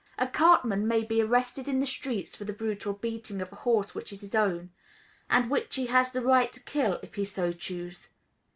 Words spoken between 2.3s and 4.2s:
for the brutal beating of a horse which